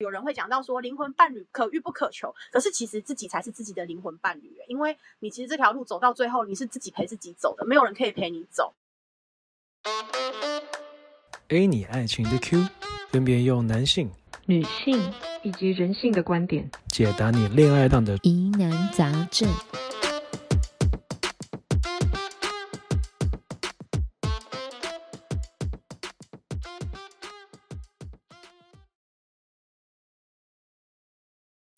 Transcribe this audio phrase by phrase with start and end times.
[0.00, 8.74] 有人会讲到说灵魂伴侣可遇不可求，可是其实自己才是自己的灵魂伴侣，因为你其实这条路走到最后，你是自己陪自己走的，没有人可以陪你走。
[11.48, 12.64] A 你爱情的 Q，
[13.10, 14.08] 分别用男性、
[14.46, 19.48] 女性以及人性的观点解答你恋爱上的疑难杂症。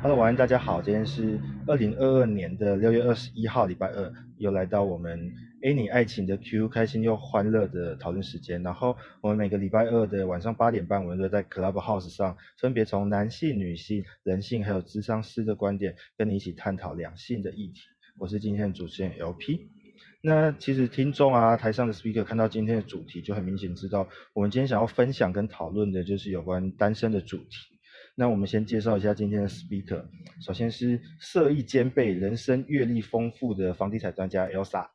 [0.02, 5.30] Hello，晚安，大家好，今天是二零二二年的六月二十一号，礼拜二，又来到我们
[5.62, 8.62] A 你爱情的 Q 开心又欢乐的讨论时间。
[8.62, 17.82] 然后我们每个礼拜二的晚上八点半，我们都在 Clubhouse 上，分别从男性、女性、人性还有智商师的观点，跟你一起探讨两性的议题。
[18.16, 19.68] 我是今天的主持人 LP。
[20.22, 27.69] 那其实听众啊，台上的 Speaker 看到今天的主题，就很明显知道，我们今天想要分享跟讨论的就是有关单身的主题。
[28.20, 30.04] 那我们先介绍一下今天的 speaker，
[30.42, 34.88] 首先是色艺兼备、人生阅历丰富的房地产专家 Elsa。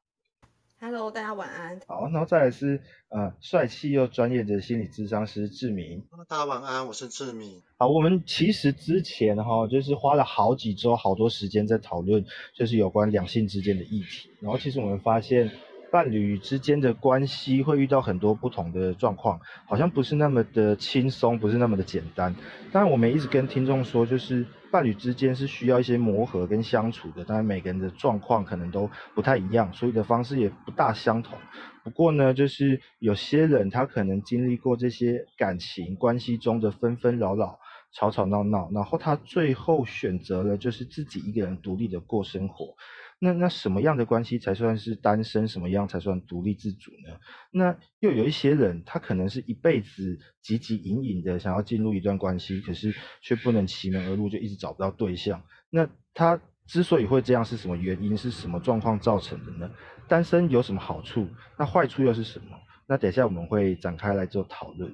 [0.79, 1.81] Hello，大家晚安。
[1.87, 6.03] 好，然后再来是呃帅气又专业的心理咨商师志明。
[6.27, 7.63] 大家晚安，我是志明。
[7.77, 12.23] 好，我们其实之前哈就是花了好几周、好多时间在讨论，
[12.53, 14.29] 就是有关两性之间的议题。
[14.39, 15.49] 然后其实我们发现。
[15.91, 22.35] 伴侣之间的关系会遇到很多不同的状况，好像不是那么的轻松，不是那么的简单。
[22.71, 27.23] 当然，我们一直跟听众说，就是伴侣之间是需要一些磨合跟相处的。
[27.23, 31.37] 当然，每个人的状况可能都不太一样，所以的方式也不大相同。
[31.83, 37.59] 不过呢，就是有些人他可能经历过这些感情关系中的纷纷扰扰、
[37.93, 42.75] 吵吵闹闹，然后他最后选择了就是自己一个人独立的过生活。
[43.17, 45.47] 那那什么样的关系才算是单身？
[45.47, 47.17] 什么样才算独立自主呢？
[47.51, 55.41] 那又有一些人，他可能是一辈子汲汲营营的想要进入一段关系，可是却不能其门而入，就一直找不到对象。
[55.69, 58.15] 那他之所以会这样，是什么原因？
[58.17, 59.71] 是什么状况造成的呢？
[60.07, 61.27] 单身有什么好处？
[61.57, 62.57] 那坏处又是什么？
[62.85, 64.93] 那等一下我们会展开来做讨论。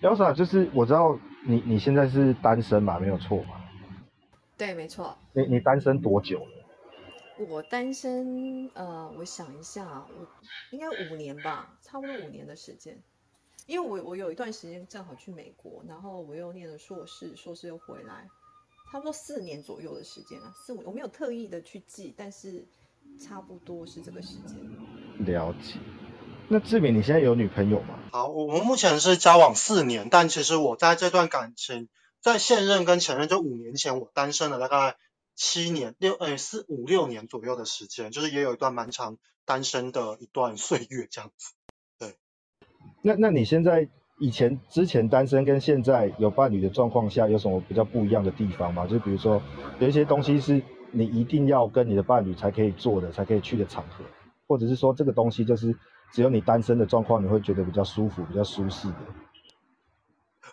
[0.00, 2.98] Elsa，就是我知道你你现在是单身嘛？
[2.98, 3.60] 没有错嘛？
[4.56, 5.16] 对，没错。
[5.32, 6.61] 你你单身多久了？
[7.38, 10.26] 我单身，呃，我想一下，我
[10.70, 13.02] 应该五年吧，差不多五年的时间。
[13.66, 18.28] 因为我我有一段时间正好去美国，然后我又念了硕士，硕士又回来，
[18.90, 22.64] 差不多四年左右的时间啊，四五，我没有特意的去记，但是
[23.18, 24.56] 差不多是这个时间。
[25.26, 25.78] 了解。
[26.48, 27.98] 那志明，你现在有女朋友吗？
[28.12, 31.88] 好，我们目前是交往四年，但其实我在这段感情，
[32.20, 34.96] 在现任跟前任就五年前，我单身了大概。
[35.34, 41.54] 七年六诶四五六年左右的时间，就是也有一段蛮长单身的一段岁月这样子。
[41.98, 42.16] 对，
[43.02, 43.88] 那那你现在
[44.18, 48.86] 以前之前单身跟现在有伴侣的状况下，有什么比较不一样的地方吗？
[48.86, 49.42] 就比如说
[49.80, 54.04] 有一些东西是你一定要跟你的伴侣才可以做的，才可以去的场合，
[54.46, 55.74] 或者是说这个东西就是
[56.12, 58.96] 只有你单身的状况，你会觉得比较舒服、比较舒适的。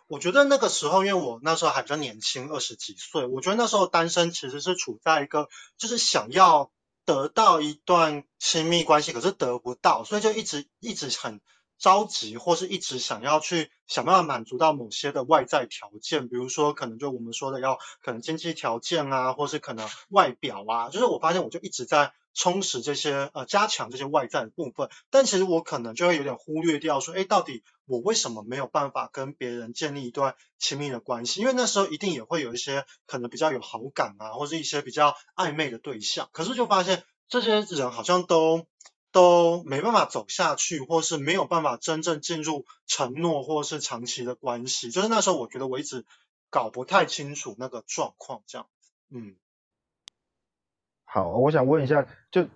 [0.08, 6.72] 我觉得那个时候，因为我那时候还比较年轻，二十几岁，我觉得那时候单身其实是处在一个就是想要
[7.06, 11.42] 得到一段亲密关系，可是得不到，所以就一直一直很
[11.80, 22.14] 着急，或是一直想要去想办法满足到某些的外在条件，比如说可能就我们说的要可能经济条件啊，或是可能外表啊，就是我发现我就一直在。
[22.36, 31.42] 充实这些呃，加强这些外在的部分，但其实我可能就会有点忽略掉，说，哎，到底我为什么没有办法跟别人建立一段亲密的关系？
[31.42, 38.68] 因为那时候一定也会有一些可能比较有好感啊，或是一些比较暧昧的对象，可是就发现这些人好像都
[39.12, 44.92] 都没办法走下去，或是没有办法真正进入承诺或是长期的关系。
[44.92, 46.06] 就是那时候我觉得我一直
[46.50, 48.68] 搞不太清楚那个状况，这样，
[49.12, 49.36] 嗯。
[51.06, 52.48] 好，我想问一下，就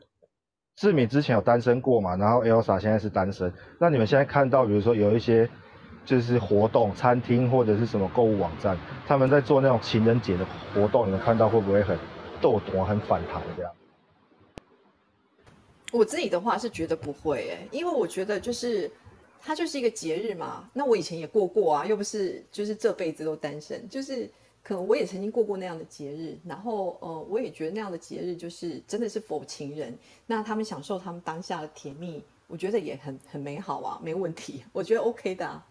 [0.75, 2.15] 志敏之前有单身过嘛？
[2.15, 5.49] 然后 Elsa 现在是单身，那你们现在看到，比如说有一些
[6.05, 8.77] 就是活动，餐厅或者是什么购物网站，
[9.07, 11.97] 他们在做那种情人节的活动，你们看到会不会很
[12.41, 13.73] 斗夺、很反弹这样？
[15.93, 18.91] 我自己的话是觉得不会诶，因为我觉得就是
[19.39, 20.69] 它就是一个节日嘛。
[20.73, 24.29] 那我以前也过过啊，又不是就是这辈子都单身，就是。
[24.65, 29.93] 可能我也曾经过过那样的节日，然后呃，我也觉得那样的节日就是真的是否情人，
[30.25, 35.67] 那他们享受他们当下的甜蜜，我觉得也很很美好啊，没问题，我觉得 OK 的，啊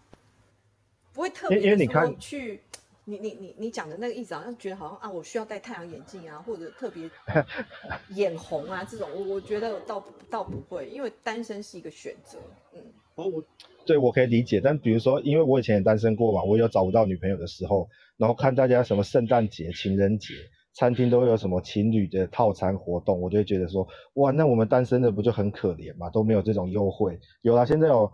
[1.15, 2.61] 不会特别因为你看去，
[3.04, 7.10] 你你你你讲的那个意思好像觉得好像啊，我需要戴太阳眼镜啊，或者特别
[8.14, 12.38] 眼红啊这种，我我觉得倒倒不会，因为单身是一个选择，
[12.75, 12.81] 嗯，
[13.14, 13.44] 我我
[13.84, 17.88] 对我可以理解，但比如说因为我以前也单身过嘛，我有找不到女朋友的时候。
[18.19, 20.34] 然后看大家什么圣诞节、情人节，
[20.75, 27.19] 餐厅都会有什么情侣的套餐活动，我就会觉得说，哇，那我们单身的不就很可怜嘛，都没有这种优惠。
[27.40, 28.12] 有啦，现在有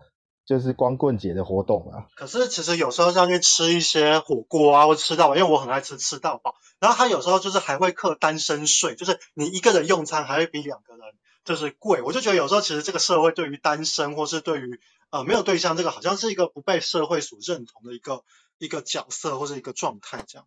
[0.48, 2.08] 就是光棍节的活动啊。
[2.16, 11.04] 可是其实有时候像去吃一些火锅啊，或吃到饱，因为我很爱吃吃到饱，然后他有时候就是还会刻单身税，就是你一个人用餐还会比两个人
[11.44, 12.00] 就是贵。
[12.00, 14.80] 我就觉得有时候其实这个社会对于单身或是对于
[15.10, 18.22] 呃没有对象这个好像是一个不被社会所认同的一个
[18.56, 20.46] 一个角色或是一个状态这样。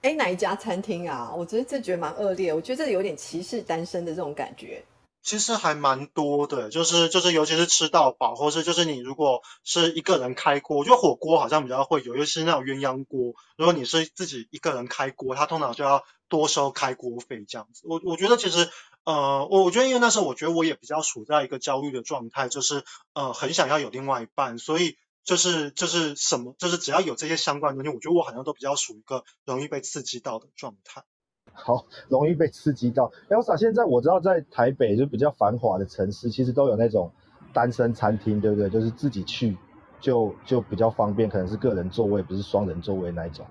[0.00, 1.30] 哎，哪一家餐厅啊？
[1.36, 4.82] 我觉得这觉得蛮恶劣，我觉得这有点歧视单身的这种感觉。
[5.22, 13.34] 其实还蛮多的，就是就是，尤其是吃到饱，或是就是你如果是一个人开锅，我觉得火锅好像比较会有，尤其是那种鸳鸯锅。
[13.56, 17.82] 如果你是自己一个人开锅，他通常就要多收开锅费这样子。
[17.84, 18.68] 我我觉得其实，
[19.04, 22.84] 呃，我我觉得因为那时候我觉得我也比较处在一个焦虑的状态，就是
[23.14, 31.04] 呃很想要有另外一半，所以就是就是什么，就是只要有这些相关的东西，我觉得我好像都比较属于一个容易被刺激到的状态。
[31.52, 33.10] 好容易被刺激到。
[33.28, 37.10] Elsa，现在我知道在台北就比较繁华的城市，其实都有那种
[37.52, 38.68] 单身餐厅，对不对？
[38.70, 39.56] 就是自己去
[40.00, 43.44] 就就比较方便，可能是个人座位，不是双人座位那一种。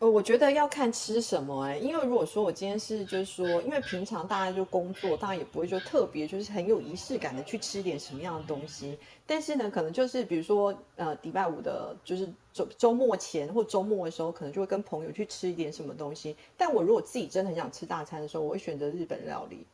[0.00, 8.98] 呃，我觉得要看吃什么哎，因为如果说我今天是就是说，因为平常大家就工作，大家也不会就特别就是很有仪式感的去吃点什么样的东西。
[9.24, 16.36] 但是呢，可能就是比如说呃，礼拜五的，就是周周末前或周末的时候，可能就会跟朋友去吃一点什么东西。
[16.56, 19.64] 但我如果自己真的很想吃大餐的时候，我会选择日本料理。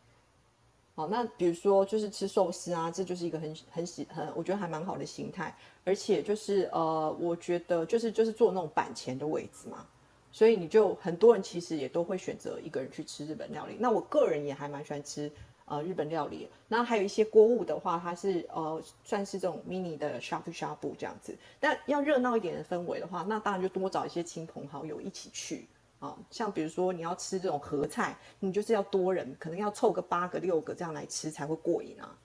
[0.94, 5.56] 好，那比如说就是吃寿司啊，这就是一个很很喜很我觉得还蛮好的心态。
[5.82, 9.86] 而且就是呃，我觉得就是就是坐那种板前的位置嘛。
[10.32, 13.76] 所以你就很多人其实也都会选择一个人去吃日本料理。
[13.78, 15.30] 那我个人也还蛮喜欢吃
[15.64, 16.48] 呃日本料理。
[16.68, 21.36] 那还有一些锅物的话，它是呃算是这种 mini 的 s h a p s h a p 这样子。
[21.58, 25.66] 但要热闹一点的氛围的话，那当然就多找一些亲朋好友一起去
[25.98, 26.16] 啊。
[26.30, 32.16] 像比如说你要吃这种合菜，你就是要多人，可能要凑个八个六个这样来吃才会过瘾啊。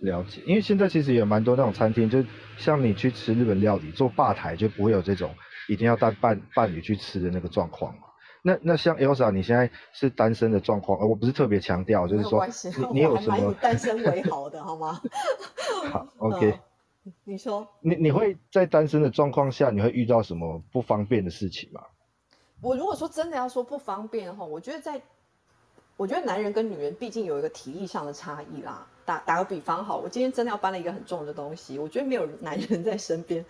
[0.00, 2.24] 了解，因为现在其实也蛮多那种餐厅，就
[2.56, 5.34] 像你去吃日本料理，做吧台就不会有这种。
[5.68, 8.08] 一定要带伴伴侣去吃的那个状况嘛？
[8.42, 15.00] 那那像 Elsa，你现在是单身的状况，呃，我不是特别强调，就是说你你有什么单身为好的 好吗？
[15.90, 16.58] 好，OK。
[17.24, 21.82] 你说你你会在单身的状况下，你会遇到什么不方便的事情吗？
[22.60, 25.00] 我如果说真的要说不方便哈，我觉得在，
[25.96, 28.86] 我觉得男人跟女人毕竟有一个体力上的差异啦。
[29.04, 33.44] 打打个比方好，我今天真的要搬了一个很重的东西，我觉得没有男人在身边。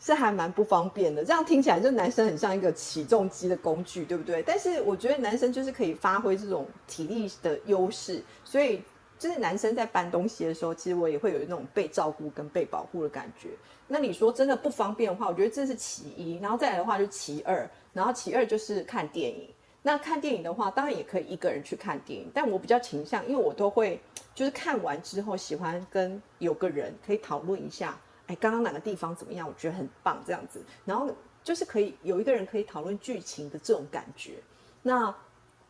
[0.00, 4.42] 是还蛮不方便的，这样听起来就男生很像一个起重机的工具，对不对？
[4.42, 8.80] 但是我觉得男生就是可以发挥这种体力的优势，所以
[9.18, 13.48] 就是男生在搬东西的时候，其实我也会有那种被照顾跟被保护的感觉。
[13.88, 19.48] 那你说真的不方便的话，我觉得这是其一，然后再来的话就其二，然后其二就是看电影。
[19.82, 24.00] 那看电影的话，当然也可以一个人去看电影，但我比较倾向，因为我都会
[24.34, 27.98] 就是看完之后喜欢跟有个人可以讨论一下。
[28.28, 29.48] 哎，刚刚哪个地方怎么样？
[29.48, 31.10] 我觉得很棒，这样子，然后
[31.42, 34.34] 就是可以有一个人可以讨论剧情的这种感觉。
[34.82, 35.14] 那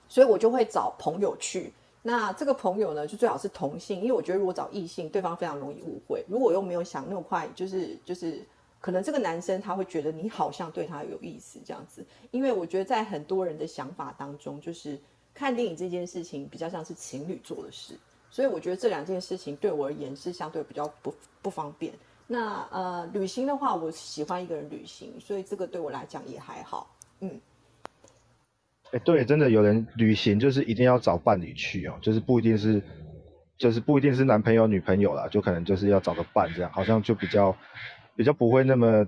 [0.09, 1.73] 所以我就会找朋友去。
[2.03, 6.25] 那这个朋友呢，就最好是同性，因为我觉得如果找异性，对方非常容易误会。
[6.29, 8.45] 如果又没有想那么快，就是就是
[8.81, 12.05] 可能这个男生他会觉得你好像对他有意思这样子。
[12.31, 14.99] 因为我觉得在很多人的想法当中，就是
[15.35, 17.95] 看电影这件事情比较像是情侣做的事，
[18.31, 21.13] 所以我觉得这两件事情对我而言是相对比较不
[21.43, 21.93] 不方便。
[22.31, 26.95] 那呃，旅行的话，我喜欢一个人旅行，所以这个对我来讲也还好。
[27.21, 27.41] 嗯，
[28.93, 32.83] 哎，对，真的有人旅行就是一定要找伴侣去哦，就是不一定是，
[33.57, 37.57] 就是不一定是男朋友女朋友啦，就可能就是要找个伴这样，好像就比较
[38.15, 39.07] 比较不会那么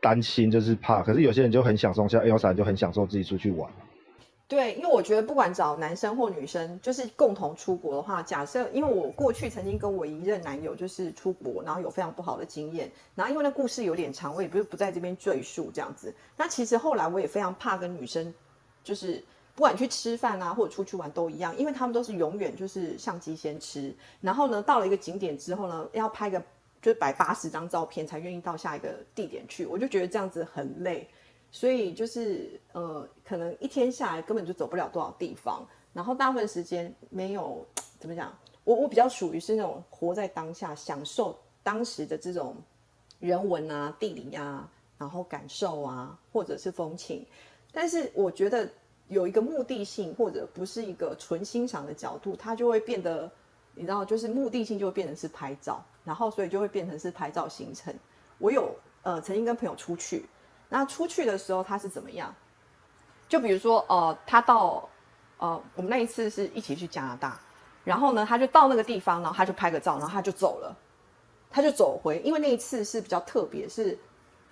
[0.00, 1.02] 担心，就是怕。
[1.02, 3.70] 可是有些人就很享受，像 Elsa 就很享受自己出去玩。
[4.48, 16.14] 对，因为我觉得不管找男生或女生，就是共同出国的话，假设因为我过去曾经跟我一任男友就是出国，然后有非常不好的经验，然后因为那故事有点长，我也不是不在这边赘述这样子。
[16.36, 18.34] 那其实后来我也非常怕跟女生，
[18.84, 26.38] 就是不管去吃饭啊或者出去玩都一样，因为他们都是永远就是相机先吃，然后呢到了一个景点之后呢，要拍个
[26.82, 31.08] 就是百八十张照片才愿意到下一个地点去，我就觉得这样子很累。
[31.54, 37.64] 所以就是呃，可能一天下来根本就走不了多少地方，然后大部分时间没有
[38.00, 42.56] 怎么讲，我我比较属于是那种活在当下，享受当时的这种
[43.20, 44.66] 人文啊、地理啊，
[44.96, 47.24] 然后感受啊，或者是风情。
[47.70, 48.66] 但是我觉得
[49.08, 53.30] 有一个目的性，或者不是一个纯欣赏的角度，它就会变得，
[53.74, 57.94] 你知道，就是目的性就会变成是拍照，然后所以就会变成是拍照行程。
[58.38, 60.24] 我有呃曾经跟朋友出去。
[60.72, 62.34] 那出去的时候他是怎么样？
[63.28, 64.88] 就比如说，呃，他到，
[65.36, 67.38] 呃，我们那一次是一起去加拿大，
[67.84, 70.74] 然后呢，他就到那个地方，然后他就拍个照，然后他就走了，
[71.50, 73.98] 他就走回，因为那一次是比较特别，是，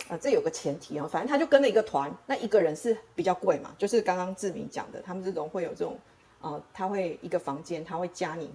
[0.08, 5.98] 呃，这有个前提啊，反正他就跟了一个团，那一个人是比较贵嘛，就是刚刚志明讲的，他们这种会有这种，
[6.42, 8.50] 呃，他会一个房间，他会加你，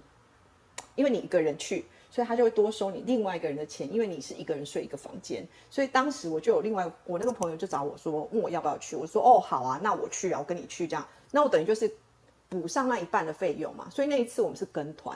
[0.94, 1.84] 因为你一个人去。
[2.16, 5.46] 所以他就会多收你另外一个人的钱，因为你是一个人睡一个房间。
[5.68, 8.96] 所以当时我就有另外我那个朋友就找我说，问我要不要去。
[8.96, 11.06] 我说哦好啊，那我去啊，我跟你去这样。
[11.30, 11.92] 那我等于就是
[12.48, 13.86] 补上那一半的费用嘛。
[13.90, 15.14] 所以那一次我们是跟团，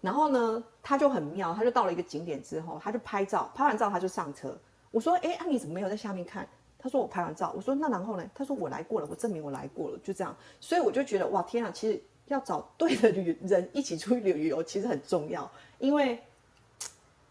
[0.00, 4.58] 然后呢他就很妙，他就到了一个景点之后，他就拍照，拍完照他就上车。
[4.90, 6.48] 我说哎，那你怎么没有在下面看？
[6.76, 7.52] 他说我拍完照。
[7.54, 8.28] 我说那然后呢？
[8.34, 10.36] 他说我来过了，我证明我来过了，就这样。
[10.58, 15.48] 所以我就觉得哇天啊，其实要找对的旅人一起出去旅游其实很重要。
[15.84, 16.18] 因为，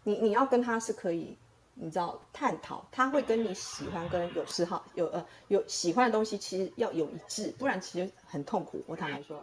[0.04, 1.36] 你你要跟他是可以，
[1.74, 8.80] 你知道探讨，他会跟你喜欢跟有嗜好有呃有喜欢的东西，其实要有一致，不然其实很痛苦。
[8.86, 9.42] 我坦白说，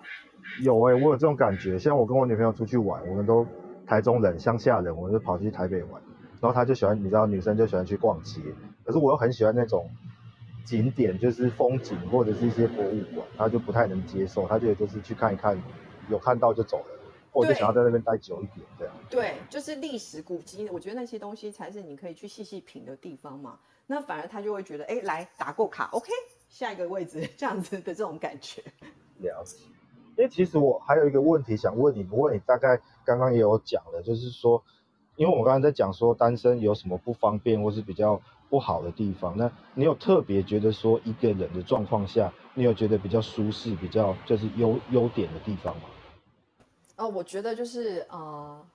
[0.62, 1.78] 有哎，我有这种感觉。
[1.78, 3.46] 像我跟我女朋友出去玩，我们都
[3.86, 6.02] 台中人，乡下人，我们就跑去台北玩，
[6.40, 8.40] 然后他就喜欢，你知道女生就喜欢去逛街，
[8.86, 9.90] 可是我又很喜欢那种
[10.64, 15.62] 景点，就是风景或者是一些博物馆，他就不太能接受，他觉得就是去看一看，
[16.08, 17.01] 有看到就走了。
[17.34, 18.94] 我就想要在那边待久一点，这样。
[19.10, 23.58] 对，就是历史古迹，我觉得那些东西才是你可以去细细品的地方嘛。
[23.88, 26.10] 那反而他就会觉得，哎，来打过卡，OK，
[26.50, 28.62] 下一个位置这样子的这种感觉。
[29.20, 29.58] 了解。
[30.18, 34.62] 因为其实我还有一个问题想问你，不过你大概刚刚也有讲了，就是说，
[35.16, 45.84] 因为我刚刚在讲说单身有什么不方便或是比较不好的地方，那你有特别觉得说一个人的状况下，你有觉得比较舒适、比较就是优优点的地方吗？
[46.96, 48.66] 哦，我觉得就是呃，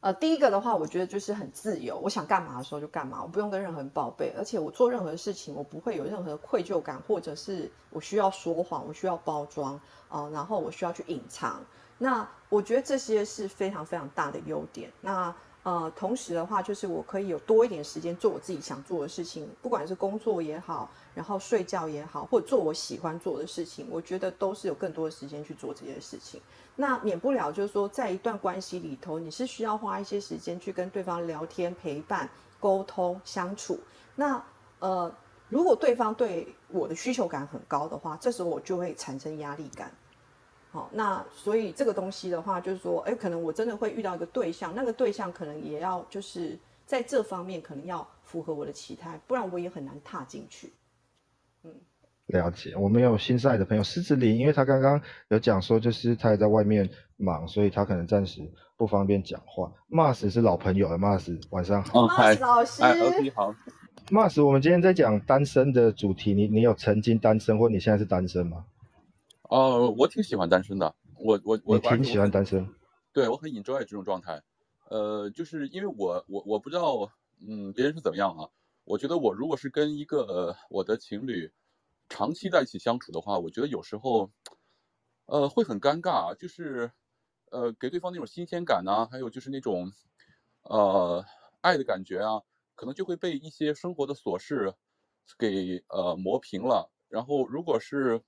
[0.00, 11.62] 呃，第一个的话，我觉得就是很自由，我想干嘛的时候就干嘛，我不用跟任何人报备，而且我做任何事情，我不会有任何愧疚感，或者是我需要说谎，我需要包装啊，然后我需要去隐藏。
[11.98, 14.90] 那我觉得这些是非常非常大的优点。
[15.00, 26.40] 那呃，同时的话，就是我可以有多一点时间做我自己想做的事情，不管是工作也好，然后睡觉也好，或者做我喜欢做的事情，我觉得都是有更多的时间去做这些事情。
[26.76, 32.26] 那免不了就是说，在一段关系里头，你是需要花一些时间去跟对方聊天、陪伴、
[32.58, 33.78] 沟通、相处。
[34.16, 34.42] 那
[34.78, 35.14] 呃，
[35.50, 39.92] 如果对方对我的需求感很高的话，这时候我就会产生压力感。
[40.72, 50.72] 好，那所以这个东西的话，就是说，哎，可能我真的会遇到一个对象，那个对象可能也要就是在这方面可能要符合我的期待，不然我也很难踏进去。
[51.64, 51.72] 嗯。
[52.26, 55.00] 了解，我们有新赛的朋友狮子林，因为他刚刚
[55.30, 58.40] 有讲说，就是他也在外面忙，所以他可能暂时
[58.76, 59.72] 不方便讲话。
[59.90, 62.06] Mars 是老朋友了，Mars 晚上好。
[62.06, 63.52] Mars 老师，哎，你好。
[64.10, 68.64] Mars，我们今天在讲单身的主题，你你有曾经单身，或你现在是单身吗？
[69.50, 72.66] 哦，我挺喜欢单身的，我我我挺喜欢单身。
[73.12, 74.40] 对我很 enjoy 这种状态，
[74.88, 77.10] 呃，就是因为我我我不知道，
[77.46, 78.48] 嗯，别人是怎么样啊？
[78.84, 81.52] 我觉得我如果是跟一个我的情侣。
[82.12, 84.32] 长期在一起相处的话，我觉得有时候，
[85.26, 86.90] 呃，会很尴尬，就是，
[87.52, 89.92] 呃，给对方那种新鲜感呢，还有就是那种，
[90.62, 91.24] 呃，
[91.60, 92.42] 爱的感觉啊，
[92.74, 94.74] 可能就会被一些生活的琐事
[95.38, 96.90] 给呃磨平了。
[97.08, 98.20] 然后，如果是，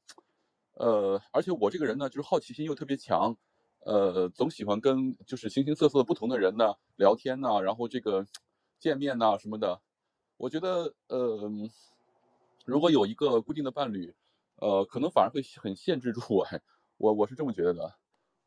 [0.75, 3.37] 呃，而且我这个人呢，就是好奇心又特别强，
[3.85, 8.26] 呃，总喜欢跟就是形形色色不同的人呢聊天呐，然后这个
[8.81, 9.81] 见面呐什么的，
[10.37, 11.50] 我觉得，呃。
[12.64, 14.14] 如果有一个固定的伴侣，
[14.61, 16.47] 呃，可能反而会很限制住我，
[16.97, 17.93] 我我是这么觉得的，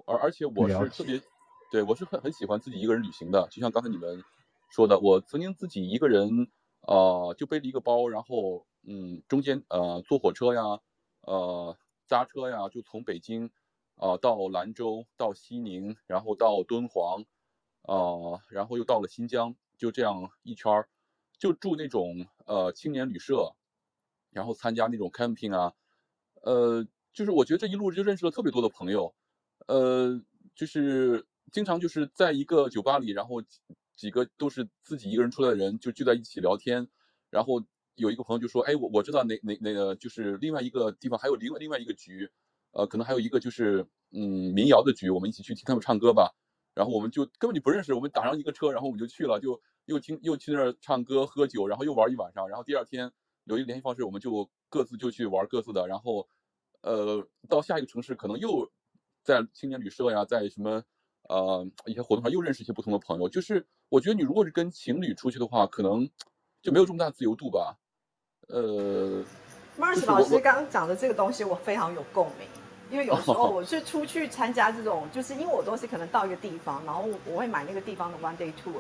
[0.06, 1.22] 而而且我是特别，
[1.70, 4.24] 对我是很很喜欢自己一个人旅行的，就像刚才你们
[4.70, 6.48] 说的，我曾经自己一个人，
[6.88, 10.62] 呃，就背了一个包，然后嗯，中间呃坐火车呀，
[11.24, 13.50] 呃扎车呀，就从北京，
[13.96, 17.24] 啊到兰州，到西宁，然后到敦煌，
[17.84, 20.90] 啊，然后又到了新疆，就这样一圈儿，
[21.38, 23.56] 就住那种呃青年旅社。
[24.32, 25.74] 然后参加那种 camping 啊，
[26.42, 29.16] 呃，就是我觉得这一路就认识了特别多的朋友，
[29.68, 30.22] 呃，
[30.54, 33.42] 就是经常就是在一个酒吧里，然后
[33.96, 36.86] 几个都是自己一个人出来的人就聚在一起聊天，
[37.30, 37.64] 然后
[37.96, 42.30] 有一个朋友就说，哎，我我知道哪哪哪个就是另外一个地方还有另外另外一个局，
[42.72, 46.34] 呃，可能还有一个就是嗯民谣的局，我们一起去听他们唱歌吧。
[46.74, 53.12] 然后我们就根本就不认识，我们打上一个车，然后我们就去了，就又听又去那儿唱歌喝酒，然后又玩一晚上，然后第二天。
[53.48, 56.28] 有一个联系方式，我们就各自就去玩各自的，然后，
[56.82, 58.68] 呃，到下一个城市可能又
[59.22, 60.84] 在青年旅社呀，在什么
[61.30, 63.30] 呃一些活动上又认识一些不同的朋友。
[63.30, 66.10] 就是我觉得你如果是跟情侣出去的话，可能
[66.64, 67.78] 就没有这么大自由度吧。
[68.48, 69.24] 呃
[69.78, 72.48] ，Mars 老师刚刚讲的这个东西，我非常有共鸣。
[72.92, 78.80] 因为有时候 我是出去参加这种，就是因为我都是可能到一个地方，然后我会买那个地方的 one day tour，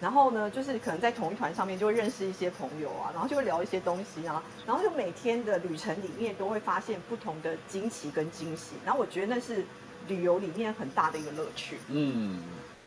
[0.00, 9.62] 然后呢，就是可能在同一团上面就会认识一些朋友啊，然后就会聊一些东西啊，然后就每天的旅程里面都会发现不同的惊奇跟惊喜，然后我觉得那是
[10.08, 11.76] 旅游里面很大的一个乐趣。
[11.88, 12.42] 嗯，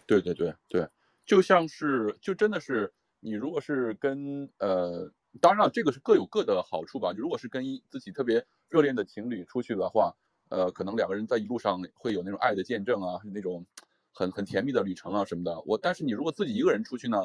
[0.08, 0.88] 对对对对，
[1.28, 5.10] 就像是就真的是你如果是跟呃，
[5.42, 7.14] 当然了，这个是各有各的好处吧。
[7.16, 10.16] 如果是跟一自己特别热恋的情侣出去的话，
[10.50, 13.66] 呃，可能两个人在一路上会有那种爱的见证啊，那种
[14.14, 15.60] 很很甜蜜的旅程啊什么的。
[15.62, 17.18] 我但是你如果自己一个人出去呢，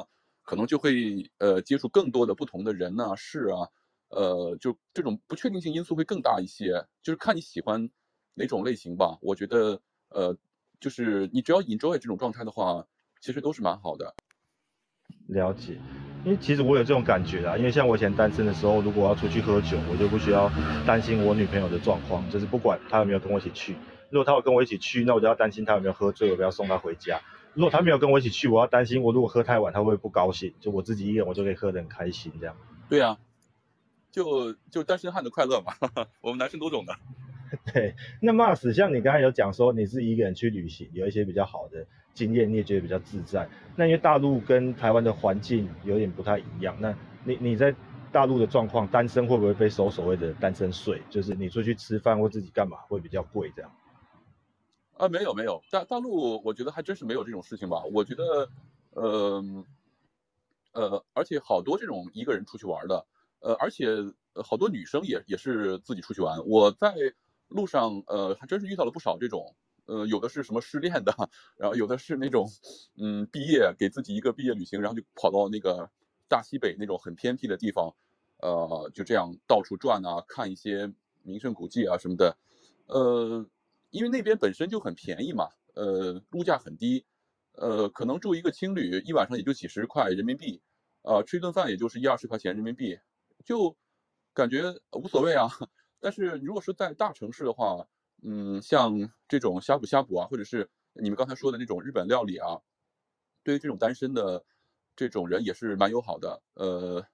[0.43, 3.69] 可能就会呃接触更多的不同的人呐、事啊，
[4.09, 6.85] 呃，就这种不确定性因素会更大一些。
[7.01, 7.89] 就是看你喜欢
[8.33, 9.17] 哪种类型吧。
[9.21, 10.35] 我觉得呃，
[10.79, 12.85] 就是你只要 enjoy 这种状态的话，
[13.21, 14.13] 其实都是蛮好的。
[15.27, 15.79] 了解，
[16.23, 20.51] 因为其实我有这种感觉啊，因为像我以前单身的时候，如果要出去喝酒，我就不需要
[20.85, 23.75] 担心我女朋友的状况，就是不管她有没有跟我一起去，
[24.11, 27.19] 如果她有跟我一起去，那我就要担心她有没有喝醉，我不要送她回家。
[27.55, 30.53] 如果她没有跟我一起去，我要担心我如果喝太晚，她会不会不高兴？
[30.59, 32.55] 就我自己一个人，我就可以喝得很开心这样。
[32.87, 33.17] 对啊、
[34.11, 35.73] 就就单身汉的快乐嘛，
[36.21, 36.95] 我们男生都懂的。
[37.73, 43.47] 对，那 Mars 像你刚才有讲说你是一个人去旅行，有一些比较好的经验，你也觉得比较自在。
[43.75, 47.73] 那因为大陆跟台湾的环境有点不太一样，那你你在
[48.11, 51.01] 大陆的状况，单身会不会被收所谓的单身税？
[51.09, 53.71] 就是你出去吃饭或自己干嘛会比较贵这样？
[54.97, 57.83] 啊，没有没有，大大陆我觉得还真是没有这种事情吧。
[57.91, 58.49] 我觉得，
[58.91, 59.43] 呃，
[60.73, 63.05] 呃，而且好多这种一个人出去玩的，
[63.39, 63.87] 呃，而且
[64.35, 66.45] 好多女生也也是自己出去玩。
[66.45, 66.93] 我在
[67.47, 71.13] 路上，呃，还真是遇到了不少这种，呃，有的是什么失恋的，
[71.57, 72.49] 然后有的是那种，
[72.97, 75.89] 嗯，毕业给自己一个毕业旅行，然后就跑到那个
[76.27, 77.93] 大西北那种很偏僻的地方，
[78.37, 82.37] 呃，就这样到处转啊，看一些名胜古迹啊什么的，
[82.87, 83.45] 呃。
[83.93, 87.03] 因为那边本身就很便宜嘛，呃，物价很低，
[87.55, 90.61] 呃，可能住一个青旅一晚上也就几十块人民币，
[91.01, 92.97] 呃、吃一顿饭也就是一二十块钱人民币，
[93.43, 93.75] 就
[94.33, 95.49] 感觉无所谓啊。
[95.99, 97.85] 但是如果是在大城市的话，
[98.21, 98.93] 嗯，像
[99.27, 102.59] 这种呷哺呷哺啊，或者是你们刚才说的那种日本料理啊，
[103.43, 104.43] 对于这种单身的
[104.95, 106.41] 这种人也是蛮友好的。
[106.53, 107.05] 呃，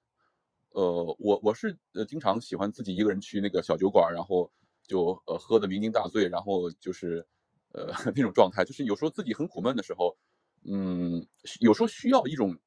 [0.69, 4.51] 呃，我我是呃经常喜欢自己一个人去那个小酒馆，然后。
[4.89, 7.27] 就呃喝得酩酊大醉，然后就是
[7.73, 10.17] 呃 那种状态，就是有时候自己很苦闷的时候，
[10.63, 11.27] 嗯，
[11.59, 12.57] 有时候需要一种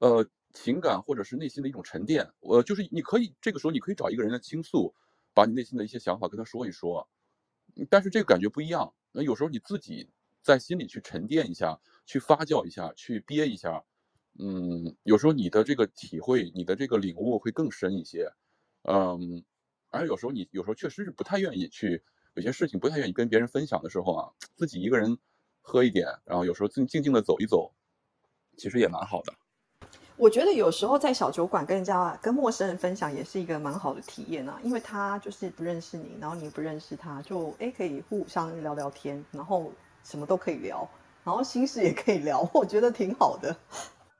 [0.00, 2.30] 呃情感或者是内心的一种沉淀。
[2.40, 4.94] 我、就是你可以这个时候你可以找一个人来倾诉，
[5.32, 7.08] 把你内心的一些想法跟他说一说，
[7.86, 8.92] 但是这个感觉不一样。
[9.12, 10.08] 那有时候你自己
[10.42, 13.84] 在心里去沉淀一下，去发酵一下，去憋一下，
[14.38, 18.30] 嗯，有时候你的这个体会，你的这个领悟会更深一些，
[18.82, 19.44] 嗯。
[19.90, 25.16] 而有时候你有时候确实是不太愿意去，有些事情不太愿意跟别人分享的时候啊，自己一个人
[25.62, 27.72] 喝一点，然后有时候静静静的走一走，
[28.58, 29.32] 其实也蛮好的。
[30.18, 39.70] 我觉得有时候在小酒馆跟人家跟陌生人分享也是一个蛮好的体验啊，因为他就是不认识你，然后你不认识他，就哎可以互相聊聊天，然后
[40.02, 40.86] 什么都可以聊，
[41.22, 43.56] 然后心事也可以聊，我觉得挺好的。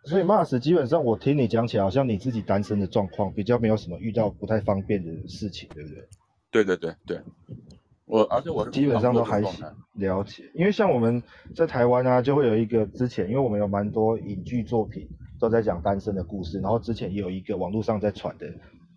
[0.05, 6.09] 所以 Mars 基本上我听你讲起来，好像你自己单身的状况比较没有什么遇到不太方便的事情，对不对？
[6.53, 7.21] 对对对对，
[8.07, 11.21] 我而且我基本上都还行了解，因为像我们
[11.57, 15.09] 在台湾啊，就会有一个之前，因为我们有蛮多影剧作品
[15.39, 18.47] 都在讲单身的故事，然后之前也有一个网络上在传的。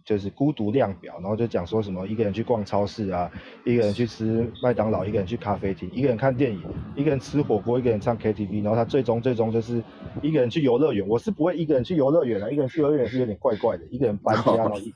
[0.04, 3.32] 就是孤独量表，然后就讲说什么一个人去逛超市啊，
[3.64, 6.60] 一个人去吃麦当劳，一个人去咖啡厅，一个人看电影，
[6.96, 9.82] 一个人吃火锅，一个人唱 KTV，然后他最终最终就是
[10.24, 11.08] 一个人去游乐园。
[11.08, 14.92] 我是不会一个人去游乐园的，一个人去游乐园是有点怪怪的，一个人搬家， 然后一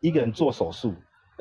[0.00, 0.94] 一个人做手术。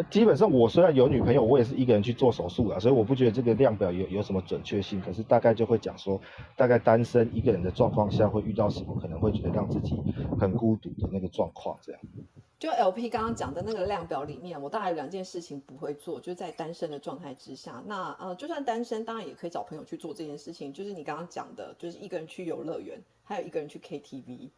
[0.09, 4.99] 基本上我虽然有女朋友，我也是一个人去做手术了，所以我不觉得这个量表有有什么准确性。
[5.01, 6.19] 可是大概就会讲说，
[6.57, 9.95] 大概单身一个人的状况下会遇到什么，可能会觉得让自己
[10.39, 12.01] 很孤独的那个状况，这样。
[12.57, 17.83] 就 LP 刚刚讲的那个量表里面，我大概有两件事情不会做，就是在单身的状态之下。
[17.85, 20.73] 那呃，就算单身，当然也可以找朋友去做这件事情。
[20.73, 24.49] 就是你刚刚讲的，就是一个人去游乐园，还有一个人去 KTV。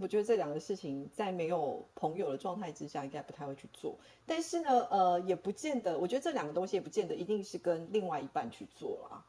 [0.00, 3.98] 我觉得这两个事情在没有朋友的状态之下，应该不太会去做。
[4.26, 9.24] 但是呢，呃，也不见得，我觉得这两个东西也不见得一定是跟另外一半去做啦。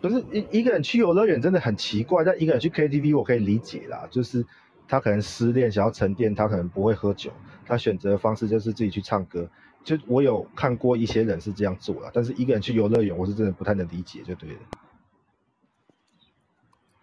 [0.00, 4.46] 不是一一个人去游乐园真的很奇怪，但一个人去 KTV 我可以理解啦，就是。
[4.90, 7.30] 他可能失恋，想要沉淀，他可能不会喝酒，
[7.66, 9.46] 他选择的方式就是自己去唱歌。
[9.84, 14.58] 就我有看过一些人是这样做了，但是一个人去游乐园，我是真的不太能理解，就对了。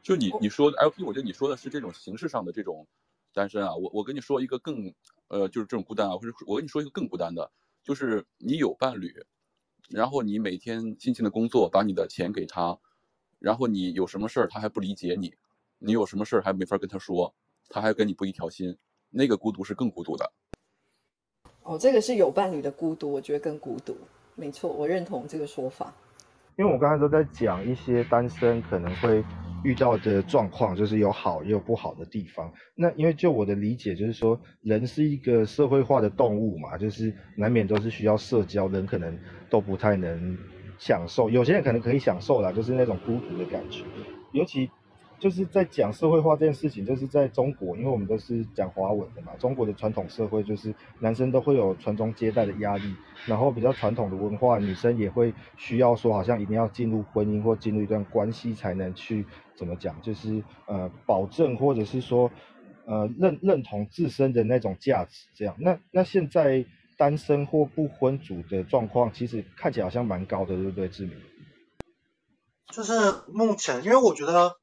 [0.06, 2.86] 就你你说的 LP，我觉得你说的是这种形式上的这种
[3.34, 4.94] 单身啊，我我跟你说一个更
[5.30, 7.52] 呃，就是这种孤单啊，或者我跟你说一个更孤单的，
[7.84, 9.12] 就是你有伴侣，
[9.90, 12.78] 然后你每天辛勤的工作，把你的钱给他，
[13.40, 15.34] 然后你有什么事儿他还不理解你，
[15.80, 17.34] 你有什么事儿还没法跟他说，
[17.68, 18.78] 他还跟你不一条心，
[19.10, 20.32] 那个孤独是更孤独的。
[21.64, 23.98] 哦，这个是有伴侣的孤独，我觉得更孤独。
[24.36, 25.92] 没错，我认同这个说法。
[26.58, 29.22] 因为我刚才都在讲一些单身可能会
[29.66, 32.50] 遇到的状况，就是有好也有不好的地方。
[32.76, 39.18] 那因为就我的理解，就是说人是一个社会化的动物嘛，就是难免都是需要社交，人可能
[39.50, 40.38] 都不太能
[40.78, 41.30] 享受。
[41.30, 43.84] 有些人可能可以享受啦，就是那种孤独的感觉，
[44.32, 44.70] 尤其。
[45.18, 49.32] 就是在讲社会化这件事情，就是在中国，因为我们都是讲华文的嘛。
[49.40, 52.94] 中国的传统社会就是男生都会有传宗接代的压力，
[53.26, 62.32] 然后比较传统的文化，女生也会需要说，好像一定要进入婚姻或进入一段关系才能去怎么讲，就是呃保证或者是说
[62.86, 65.56] 呃认认同自身的那种价值这样。
[65.60, 66.66] 那那现在
[66.98, 71.16] 单身或不婚族的状况，其实看起来好像蛮高的，对不对，志明？
[72.74, 72.94] 就是
[73.32, 74.58] 目前，因为我觉得。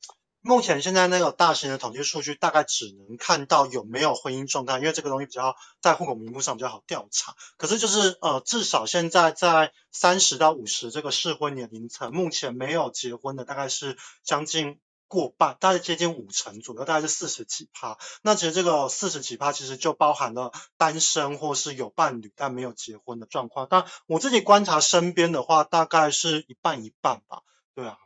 [0.44, 7.37] 目前现在那个大型的统计数据大概只能看到有没有婚姻状态，因为这个东西比较在户口名簿上比较好调查。
[7.57, 17.96] 可是就是呃，至少现在在三十到五十这个适婚年龄层，目前没有结婚的大概是将近过半，大概接近五成左右，大概是四十几趴。
[18.22, 23.68] 那其实这个四十几趴其实就包含了单身或是有伴侣但没有结婚的状况。
[23.70, 27.42] 但我自己观察身边的话，大概是一半一半吧。
[27.76, 27.96] 对啊。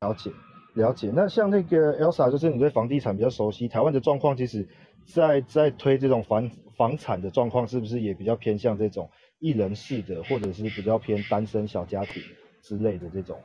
[0.00, 0.32] 了解，
[0.72, 1.12] 了解。
[1.14, 4.66] 那像那个 Elsa，就是你对房地产比较熟悉，台湾的状况，其实，
[5.04, 9.10] 在在推这种房房产的状况，是不是也比较偏向这种
[9.40, 12.22] 一人式的，或者是比较偏单身小家庭
[12.62, 13.38] 之类的这种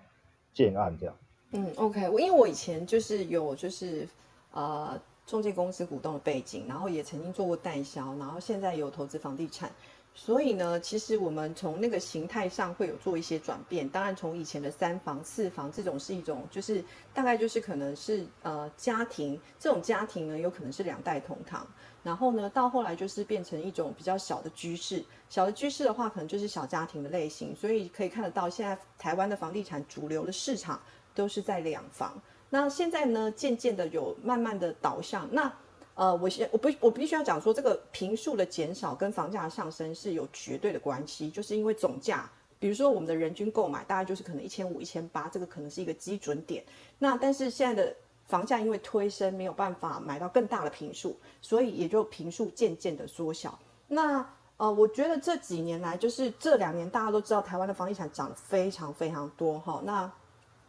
[0.54, 1.15] 建案这样？
[1.52, 4.08] 嗯，OK，我因为我以前就是有就是
[4.52, 9.70] 呃中介公司股东的背景，然后也曾经做过代销，然后现在有投资房地产。
[10.17, 13.88] 所以呢，其实我们从那个形态上会有做一些转变。
[13.88, 16.82] 当然，从以前的三房、四房这种是一种，就是
[17.13, 21.67] 大概就是可能是呃家庭这种家庭呢，有可能是两代同堂。
[22.01, 25.04] 然后呢，到后来就是变成一种比较小的居室。
[25.30, 27.54] 小的居室的话，可能就是小家庭的类型。
[27.54, 30.82] 所以可以看得到，现在台湾的房地产主流的市场
[31.13, 32.19] 都是在两房。
[32.49, 35.28] 那现在呢，渐渐的有慢慢的导向。
[35.32, 35.51] 那
[35.95, 42.29] 呃，我先我不我必须要讲说，这个平数的减少跟房价的上升是有绝对的关系，就是因为总价，
[42.60, 46.63] 比如说我们的人均购买大概就是可能一千五、一千八，这个可能是一个基准点。
[46.99, 47.95] 那但是现在的
[48.27, 53.58] 房价因为推升，没有办法买到更大的平数，所以也就平数渐渐的缩小。
[53.88, 54.27] 那
[54.58, 59.81] 呃，我觉得这几年来，就是这两年大家都知道台湾的房地产涨得非常非常多哈。
[59.86, 60.12] 那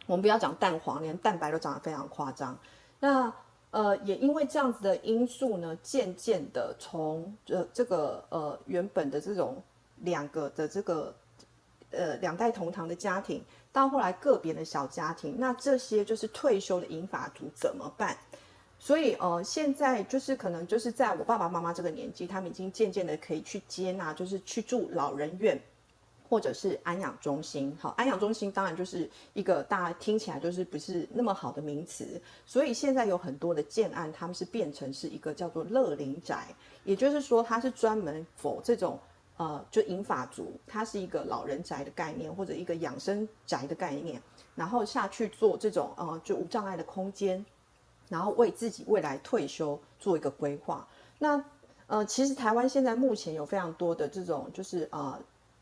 [0.05, 2.57] 我们不要讲蛋黄，连蛋白都涨得非常夸张。
[2.99, 3.33] 那
[3.77, 9.61] 呃，也因为这样子的因素呢，渐渐的从呃这个呃原本的这种
[9.97, 11.13] 两个的这个
[11.91, 13.39] 呃两代同堂的家庭，
[13.71, 18.17] 到后来个别的小家庭，那这些就是退休的银发族怎么办？
[18.79, 25.61] 所以呃现在就是可能就是在我爸爸妈妈这个年纪，他们已经渐渐的可以去接纳，就是去住老人院。
[26.29, 38.99] 或者是安养中心，好，安养中心当然就是一个大家听起来就是不是那么好的名词，所以现在有很多的建案，他们是变成是一个叫做乐龄宅，也就是说它是专门否这种
[39.37, 44.21] 呃就银发族，它是一个老人宅的概念或者一个养生宅的概念，
[44.53, 47.45] 然后下去做这种呃就无障碍的空间，
[48.09, 50.85] 然后为自己未来退休做一个规划。
[51.19, 51.41] 那
[51.87, 55.17] 呃其实台湾现在目前有非常多的这种就是呃。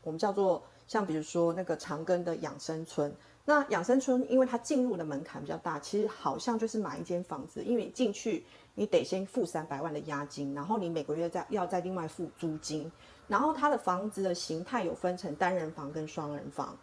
[0.06, 3.12] 我们叫做像比如说那个长庚的养生村，
[3.44, 12.90] 那养生村因为它进入的门槛比较大，其实好像就是买一间房子，因为你进去你得先付三百万的押金，然后你每个月再要再另外付租金，
[13.26, 16.76] 然后它的房子的形态有分成单人房跟双人房。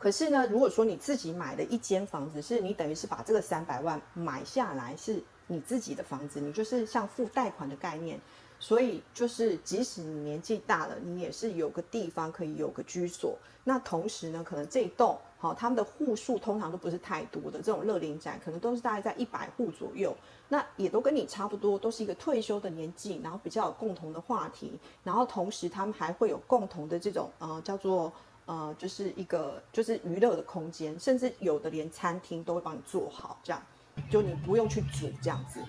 [0.00, 8.20] 可是呢，如果说你自己买的一间房子，是你等于是把这个三百万买下来是你自己的房子，你就是像付贷款的概念。
[8.58, 13.36] 所以就是，即使你年纪大了，你也是有个地方可以有个居所。
[13.64, 20.16] 那同时呢，可能这一栋好，他们的户数通常都不是太多的，这种乐龄宅可能都是大概在一百户左右。
[20.48, 28.12] 那也都跟你差不多，都是一个退休的年纪，然后比较有共同的话题，然后同时他们还会有共同的这种呃叫做
[28.46, 33.60] 呃就是一个就是娱乐的空间，甚至有的连餐厅都会帮你做好，这样
[34.08, 35.60] 就你不用去煮这样子。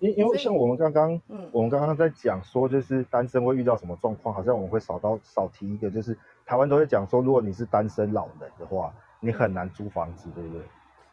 [0.00, 10.62] 因因为像我们刚刚，嗯，我们刚刚在讲说，就是单身会遇到什么状况，好像我们会少到少提一个，就是台湾都会讲说，如果你是单身老人的话，你很难租房子，对不对？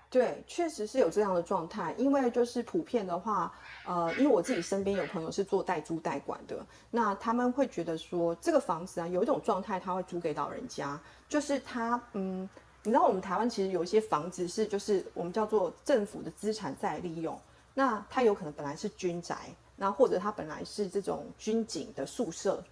[0.10, 3.52] 对，确实是有这样的状态，因为就是普遍的话，
[3.84, 12.48] 呃，因为我自己身边有朋友是做代租代管的，那他们会觉得说这个房子啊，有一种状态，他会租给老人家，就是他，嗯，
[12.84, 17.36] 你知道我们台湾其实有一些房子是就是我们叫做政府的资产再利用，
[17.74, 19.36] 那它有可能本来是军宅，
[19.78, 22.64] 然后或者它本来是这种军警的宿舍，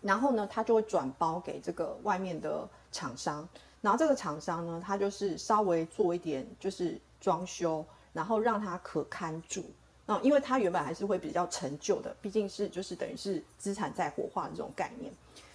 [0.00, 3.48] 然后呢，它就会转包给这个外面的厂商。
[3.80, 9.62] 然后这个厂商呢，他就是稍微做一点就是装修，然后让它可堪住。
[10.06, 15.12] 那因为它原本还是会比较陈旧的，毕竟是就是等于是资产在火化的这种概念，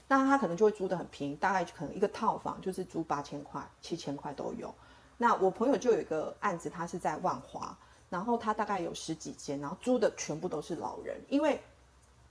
[0.07, 4.71] 那他可能就会租的很平，大概可能一个套房就是租八千块、七千块都有。
[5.17, 7.75] 那我朋友就有一个案子，他是在万华，
[8.09, 11.59] 然后他大概有十几间，然后租的全部都是老人，因为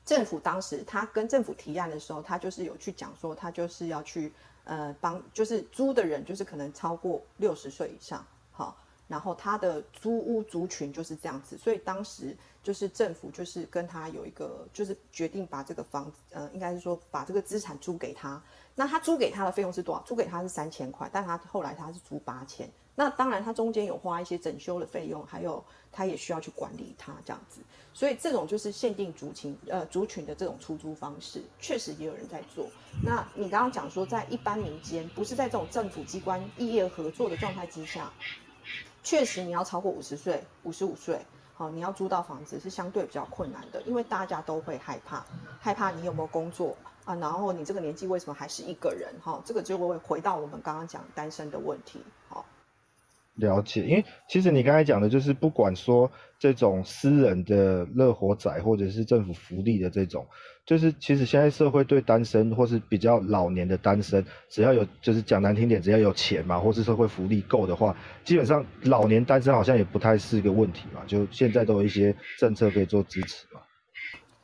[0.04, 4.32] 政府当时他跟政府提案的时候，他就是有去讲说，他就是要去。
[4.64, 18.38] 呃，帮就是租的人，就是可能超过六十岁以上，好，然后他的租屋族群就是这样子，所以当时就是政府就是跟他有一个，就是决定把这个房子，呃，应该是说把这个资产租给他。
[18.74, 20.02] 那他租给他的费用是多少？
[20.02, 22.70] 租给他是三千块，但他后来他是租八千。
[22.98, 27.60] 那当然他中间有花一些整修的费用，还有他也需要去管理它这样子。
[27.94, 32.66] 所以这种就是限定族群，呃，族群的这种出租方式，确实也有人在做。
[33.04, 38.12] 那你刚刚讲说，在一般民间，不是在这种政府机关异业合作的状态之下，
[39.04, 45.24] 确实你要超过五十岁、五十五岁，好，你要租到房子是相对比较困难的，因为大家都会害怕，
[45.60, 49.14] 害怕你有没有工作啊，然后你这个年纪为什么还是一个人？
[49.22, 52.44] 哈，这个就会回到我们刚刚讲单身的问题，好。
[53.38, 60.26] 了解，因为其实你刚才讲的，就是不管说这种私人的乐活仔，或者是政府福利的这种，
[60.66, 71.00] 就是其实现在社会对单身或是比较老年的单身，只要有就是讲难听点，只要有钱嘛，或是社会福利够的话，基本上老年单身好像也不太是个问题嘛。
[71.06, 73.60] 就现在都有一些政策可以做支持嘛。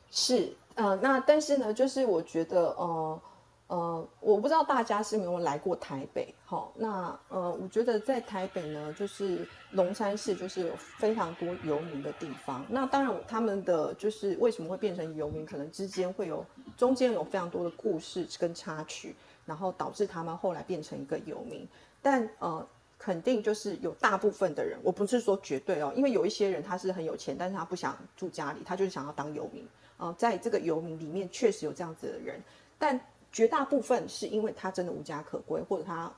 [0.09, 3.21] 是，呃，那但是呢，就是我觉得，呃。
[3.67, 12.63] 呃，我不知道大家是没有来过台北，好，那呃，我觉得在台北呢，就是龙山市，就是有非常多游民的地方。
[12.69, 16.45] 那当然，他们的就是为什么会变成游民，可能之间会有
[16.77, 19.15] 中间有非常多的故事跟插曲，
[19.47, 21.67] 然后导致他们后来变成一个游民。
[22.03, 22.63] 但呃，
[22.99, 30.13] 肯定就是有大部分的人，我不是说绝对哦，因为有一些人他是很有钱，但是他不想住家里，他就是想要当游民啊。
[30.19, 32.39] 在这个游民里面，确实有这样子的人，
[32.77, 33.01] 但。
[33.35, 36.09] 绝大部分是因为他真的无家可归，或者他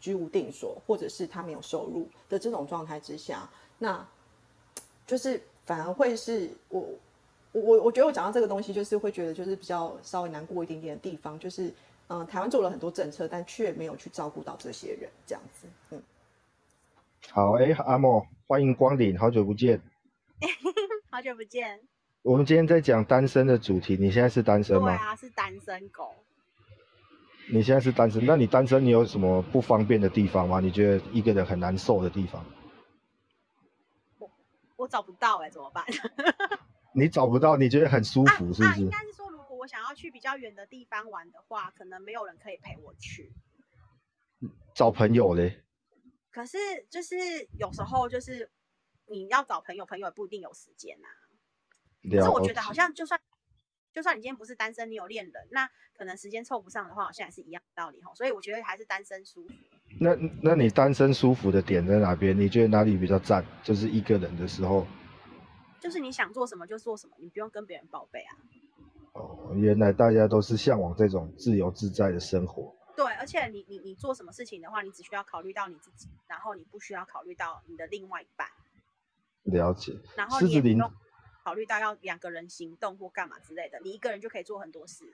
[0.00, 3.46] 居无定所，或者是他没有收入的这种状态之下，
[3.78, 4.02] 那
[5.06, 6.88] 就是反而会是我
[7.52, 11.70] 我我觉得我讲到这个东西，就是会觉得就是比较稍微难过一点点的地方，就是
[12.08, 15.66] 嗯，台湾做了很多政策，但却没有去照顾到这些人，这样子。
[15.90, 16.02] 嗯，
[17.28, 19.78] 好，哎，阿莫，欢迎光临，好久不见，
[21.10, 21.78] 好久不见。
[22.22, 24.86] 我们今天在讲单身的主题，你现在是单身吗？
[24.86, 26.14] 对啊，是单身狗。
[27.50, 30.60] 你现在是单身，那你单身你有什么不方便的地方吗？
[30.60, 32.44] 你觉得一个人很难受的地方？
[34.18, 34.30] 我
[34.76, 35.84] 我找不到哎，怎么办？
[36.94, 38.80] 你找不到，你觉得很舒服是不是？
[38.80, 43.32] 应该是说，如果我想要去比较远的地方玩的话，可能没有人可以陪我去。
[44.74, 45.62] 找朋友嘞？
[46.30, 47.14] 可是就是
[47.58, 48.50] 有时候就是
[49.06, 51.08] 你要找朋友，朋友也不一定有时间呐。
[52.10, 53.20] 可是我觉得好像就算。
[53.92, 58.12] 就算你今天不是单身，你有恋人，那可能时间凑不上的话，好像也是一样道理哈。
[58.14, 59.54] 所以我觉得还是单身舒服。
[60.00, 62.38] 那那你单身舒服的点在哪边？
[62.38, 63.44] 你觉得哪里比较赞？
[63.62, 64.86] 就是一个人的时候，
[65.78, 68.32] 就是你想做什么就做什么，你不用跟别人报备啊。
[69.12, 72.74] 哦，原来大家都是向往这种自由自在的生活。
[72.96, 78.48] 对，而且你你你做什么事情的话，你只需要考虑到你自己，然后你不需要考虑到你的另外一半。
[79.44, 79.92] 了解。
[80.16, 80.90] 然后你也不用。
[81.44, 85.04] 考虑到要两个人行动或干嘛之类的，你一个人就可以做很多事。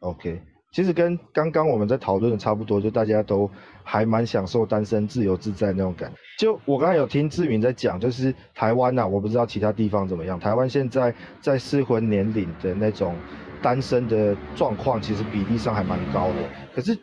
[0.00, 0.40] OK，
[0.70, 3.50] 其实跟刚刚我们在讨论的差不多，就大家都
[3.82, 6.12] 还蛮享受单身自由自在那种感。
[6.38, 10.38] 就我刚才有听志明在讲，就是台湾呐，我不知道其他地方怎么样。
[10.38, 13.16] 台湾现在在适婚年龄的那种
[13.62, 16.36] 单身的状况，其实比例上还蛮高的。
[16.74, 16.98] 可是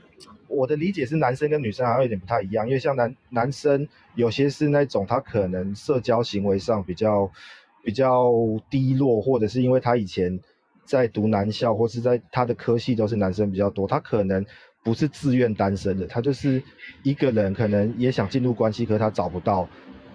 [0.48, 7.32] 我的理解是，男生跟女生还有点不太一样，因为像男男生有些是那种他可能社交行为上比较。
[7.84, 8.32] 比较
[8.70, 10.40] 低落，或者是因为他以前
[10.86, 14.46] 在读男校，或是在他的科系都是男生比较多，他可能
[14.84, 16.62] 不是自愿单身的，他就是
[17.04, 19.68] 一个人可能也想进入关系，可是他找不到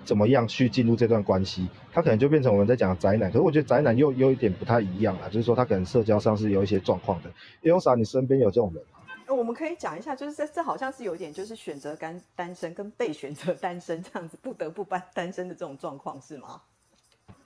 [0.05, 3.31] 怎么样去进入这段关系，他可能就变成我们在讲宅男。
[3.31, 7.31] 可是我觉得宅男又有一点不太一样啊，就是说他可能社交上是有一些状况的。
[7.63, 9.01] Elsa，你身边有这种人吗？
[9.29, 16.63] 我们可以讲一下，就是这这好像是有点就是选择单单身跟被选择单身这样子，不得不单单身的这种状况是吗？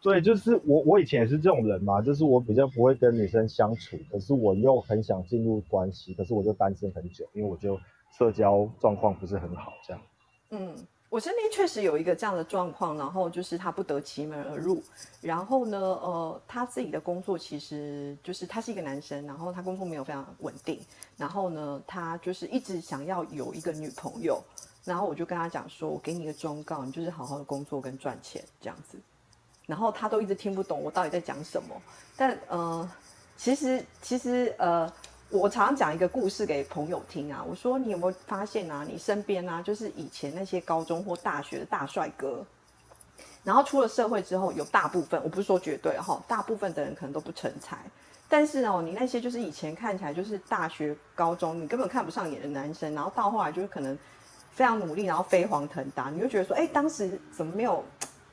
[0.02, 7.78] 对，就是我我以前也是这种人嘛，就是我比较不会跟女生相处，可是我又很想进入关系，可是我就单身很久，因为我就
[8.16, 10.02] 社交状况不是很好这样。
[10.50, 10.74] 嗯。
[11.10, 14.80] 我身边确实有一个这样的状况，然后就是他不得其门而入，
[15.20, 20.78] 然后呢，呃，他自己的工作其实就是他是一个男生，然后他工作没有非常稳定，
[21.16, 24.40] 然后呢，他就是一直想要有一个女朋友，
[24.84, 28.96] 然后我就跟他讲说，我给你一个忠告，你就是好好的工作跟赚钱这样子，
[29.70, 31.80] 然后他都一直听不懂我到底在讲什么，
[32.16, 32.90] 但呃，
[33.38, 34.92] 其实其实呃。
[35.32, 42.44] 我常常讲一个故事给朋友听啊，我说你有没有发现啊，你身边啊，就是以前那些高中或大学的大帅哥，
[43.44, 47.78] 然后出了社会之后，有大部分，我不是说绝对哈，大部分的人可能都不成才，
[48.28, 53.96] 但是哦，你那些就是以前看起来就是大学、高中你根本看不上眼的男生，然后到后来就是可能
[54.50, 57.84] 非常努力，然后飞黄腾达，你就觉得说，哎，当时怎么没有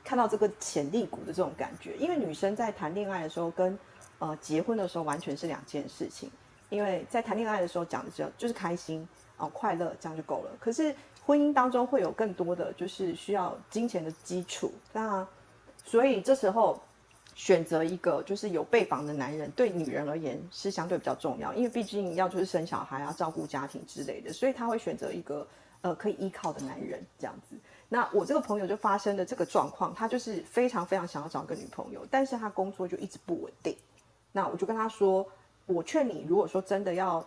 [0.08, 1.94] 看到这个潜力股的这种感觉？
[1.98, 3.78] 因为女生在谈恋爱的时候跟
[4.18, 6.30] 呃结婚的时候完全是两件事情。
[6.70, 9.06] 因为在谈恋爱的时候讲的只有就是开心
[9.52, 10.50] 快乐这样就够了。
[10.58, 10.94] 可是
[11.26, 15.26] 婚姻当中会有更多的就是需要金钱的基础，那
[15.84, 16.80] 所以这时候
[17.34, 25.46] 选择一个就是有备房的男人，对女人而言是相对比较重要，因为毕竟要就是生小孩啊、照顾家庭之类的，所以他会选择一个
[25.82, 27.56] 呃可以依靠的男人这样子。
[27.88, 33.76] 那我这个朋友就发生的这个状况，他就是非常非常想要找个女朋友，但是他工作就一直不稳定。
[34.32, 35.26] 那我就跟他说。
[35.70, 37.22] 我劝你，如果说真的要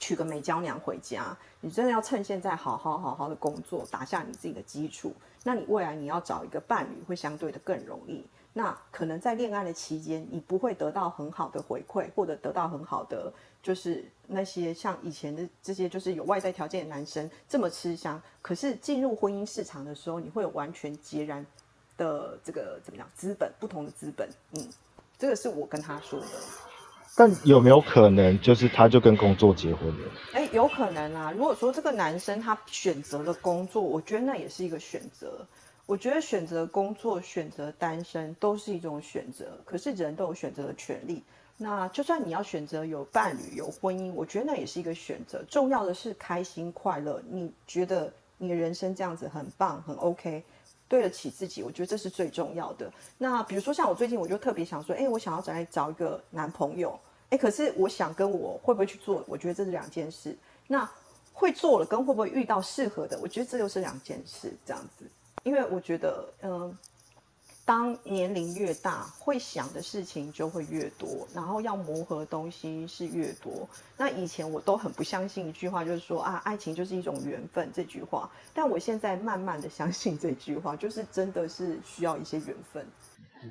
[0.00, 5.14] 娶个美娇娘回家，你真的要趁现在好好好好的工作，打下你自己的基础。
[5.44, 8.26] 那你未来你要找一个伴侣会相对的更容易。
[8.52, 13.32] 那可能在恋爱的期间，你不会得到很好的回馈，或者得到很好的，
[13.62, 18.20] 就是那些像以前的这些就是有外在条件的男生这么吃香。
[18.40, 21.44] 可是进入婚姻市场的时候，你会有完全截然
[21.96, 24.28] 的这个怎么样资本不同的资本。
[24.52, 24.68] 嗯，
[25.18, 26.26] 这个是我跟他说的。
[27.16, 30.10] 但有没有可能，就是他就跟工作结婚了？
[30.34, 31.32] 哎，有可能啊。
[31.32, 35.44] 如果说这个男生他选择了工作，我觉得那也是一个选择。
[35.84, 39.58] 我觉得选择工作、选择单身都是一种选择。
[39.64, 41.24] 可是人都有选择的权利。
[41.60, 45.42] 那就算你要选择有伴侣、有婚姻，我觉得那也是一个选择。
[45.48, 47.20] 重要的是开心快乐。
[47.28, 50.44] 你觉得你的人生这样子很棒、很 OK，
[50.86, 52.88] 对得起自己，我觉得这是最重要的。
[53.18, 56.98] 那比如说像我最近，我就特别想说，哎，我想要再找一个男朋友。
[57.30, 60.34] 哎，可是我想跟我会不会去做，我觉得这是两件事。
[60.66, 60.88] 那
[61.32, 64.52] 会做了跟会不会遇到适合的，我觉得这又是两件事。
[64.64, 65.04] 这样子，
[65.42, 66.78] 因为我觉得，嗯，
[67.78, 73.68] 当年龄越大，会想的事情就会越多，然后要磨合的东西是越多。
[73.96, 78.28] 那以前我都很不相信一句话，就是说啊，爱情就是一种缘分这句话。
[78.52, 82.84] 但我现在慢慢的相信这句话，就是真的是需要一些缘分。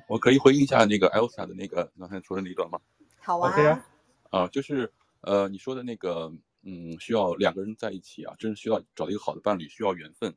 [0.06, 2.78] 我可以回应一下那个 Elsa 的那个刚才说的那段吗？
[3.20, 3.82] 好啊，
[4.28, 6.30] 啊，就是呃，你说的那个，
[6.64, 10.34] 嗯，需要两个人在一起啊，真是需要找一个好的伴侣，需要缘分，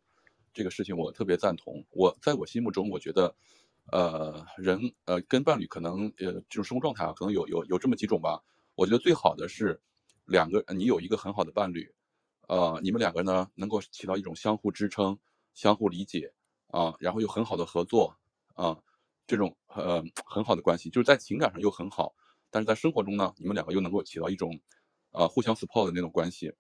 [0.54, 1.84] 这个事情我特别赞同。
[1.92, 3.36] 我在我心目中，我觉得，
[3.88, 8.42] 呃，人呃跟伴侣可能呃这种生活状态啊，可能有有有这么几种吧。
[8.76, 9.82] 我觉得最好的是
[10.26, 11.94] 两个，你有一个很好的伴侣，
[12.48, 15.18] 呃，你们两个呢能够起到一种相互支撑、
[15.54, 16.34] 相互理解
[16.68, 18.16] 啊，然后又很好的合作
[18.54, 18.78] 啊，
[19.28, 22.14] 这种呃很好的关系，就是在情感上又很好。
[22.50, 24.60] 但是在生活中呢，你们两个又能够起到一种，
[25.12, 26.54] 呃，互相 support 的那种关系，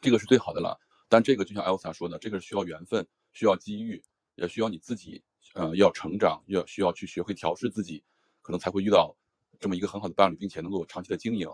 [0.00, 0.78] 这个是最好的了。
[1.08, 4.02] 但这个就像 Elsa 说的，这个是需要缘分，需要机遇，
[4.36, 5.22] 也需要你自己，
[5.54, 8.02] 呃，要成长，要需要去学会调试自己，
[8.42, 9.16] 可能才会遇到
[9.58, 11.48] 这么一个很好的伴侣，并且能够长期的经营。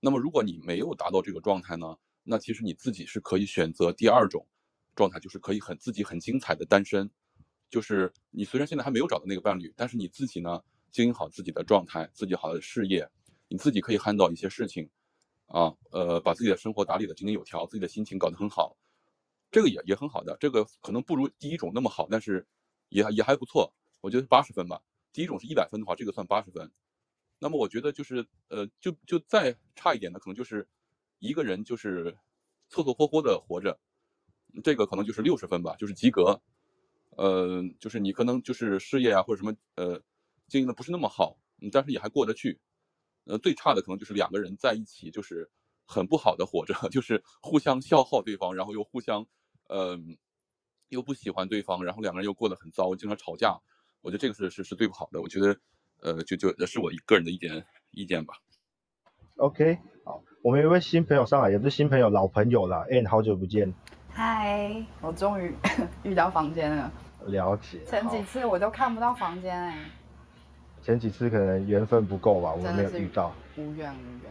[0.00, 4.46] 那么如果你没有达到这个状态呢，那其实你自己是可以选择第二种
[4.94, 7.10] 状态，就是可以很自己很精彩的单身，
[7.70, 10.62] 就是你虽然现在还没有找到那个伴侣，但是你自己呢？
[10.92, 13.08] 经营好自己的状态，自己好的事业，
[13.48, 14.86] 你自己可以 handle 一些事情，
[15.46, 18.76] 啊，呃，把自己的生活打理的井井有条，自己的心情搞得很好，
[19.50, 22.46] 这个也也很好的，这个可能不如第一种那么好，但是
[22.92, 24.80] 也也还不错，我觉得八十分吧。
[25.12, 26.70] 第一种是一百分的话，这个算八十分。
[27.38, 30.68] 那么我觉得就是呃，就就再差一点的，可能就是
[31.18, 32.16] 一个人就是
[32.68, 33.78] 凑凑合合的活着，
[34.62, 36.40] 这个可能就是六十分吧，就是及格。
[37.16, 40.02] 呃，就是你可能就是事业啊或者什么呃。
[40.48, 41.38] 经营的不是那么好，
[41.72, 42.60] 但是也还过得去。
[43.24, 45.50] 呃，最差的可能就是两个人在一起，就是
[45.86, 49.26] 很不好的活着， 就是互相消耗对方，然后又互相，
[49.70, 50.18] 嗯，
[50.92, 53.58] 又不喜欢对方，然后两个人又过得很糟，经常吵架。
[54.02, 55.22] 我觉得这个是是是最不好的。
[55.22, 55.56] 我觉得，
[56.02, 58.34] 呃，就就是我个人的一点意见吧。
[59.36, 62.86] OK，好，我们有位新朋友上来，也不是新朋友，老朋友了。
[62.90, 63.72] 哎，好久不见。
[64.10, 65.54] 嗨，我终于
[66.04, 66.92] 遇到房间了。
[67.24, 67.82] 了解。
[67.86, 69.90] 前几次我都看不到房间哎。
[70.82, 73.34] 前几次可能缘分不够吧，我没有遇到。
[73.56, 74.30] 无缘无缘。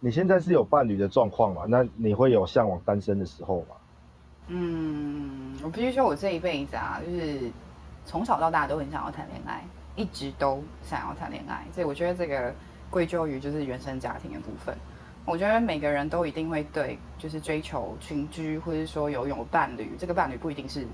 [0.00, 1.64] 你现在是有伴侣的状况嘛？
[1.66, 3.76] 那你会有向往单身的时候吗？
[4.48, 7.50] 嗯，我必须说，我这一辈子啊，就是
[8.04, 9.64] 从小到大都很想要谈恋爱，
[9.96, 11.64] 一直都想要谈恋爱。
[11.72, 12.54] 所以我觉得这个
[12.90, 14.76] 归咎于就是原生家庭的部分。
[15.24, 19.96] 我觉得每个人都一定会对，就是追求群居，或者说有有伴侣。
[19.98, 20.86] 这个伴侣不一定是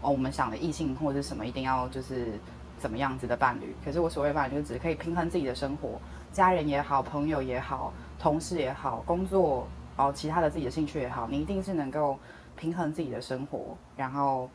[0.00, 2.28] 哦，我们想的异性或者什么，一定要就是
[2.78, 3.76] 怎么样子的伴侣。
[3.84, 6.00] 可是我所谓伴侣，就是只可以平衡自己的生活，
[6.32, 12.18] 家人也好，朋友也好，同事也好，工作哦，其他的自己的兴趣也好，你一定是能够
[12.56, 14.48] 平衡自己的生活，然后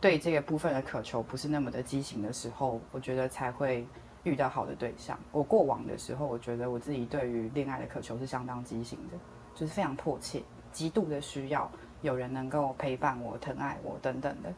[0.00, 3.86] 对这个部分的渴求不是那么的畸形的时候，我觉得才会。
[4.22, 9.16] 遇到好的对象，我过往的时候，我觉得我自己对于恋爱的渴求是相当畸形的，
[9.54, 11.66] 就是非常迫切、极度的需要
[12.02, 14.52] 有人能够陪伴我、疼爱我等等的。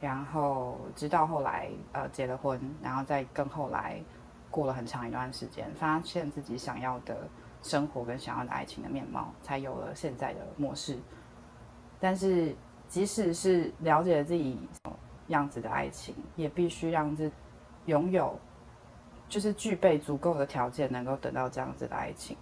[0.00, 4.02] 然后直到后来，呃，结了婚，然后再更后来，
[4.50, 7.28] 过了很长一段时间，发现自己想要的
[7.62, 10.98] 生活跟想要的爱情的面貌，才有了现在的模式。
[12.04, 12.54] 但是，
[12.86, 14.58] 即使是了解自己
[15.28, 17.32] 样子的爱情，也必须让自
[17.86, 18.38] 拥有。
[19.26, 22.36] 就是具备足够的条件，能够等到这样子的爱情。